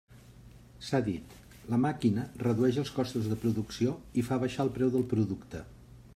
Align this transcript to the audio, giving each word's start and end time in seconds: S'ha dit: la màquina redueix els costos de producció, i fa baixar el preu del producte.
S'ha 0.85 1.01
dit: 1.07 1.35
la 1.73 1.79
màquina 1.83 2.23
redueix 2.45 2.81
els 2.85 2.93
costos 2.97 3.31
de 3.33 3.39
producció, 3.45 3.95
i 4.23 4.27
fa 4.31 4.43
baixar 4.47 4.67
el 4.69 4.77
preu 4.81 4.95
del 4.99 5.07
producte. 5.15 5.63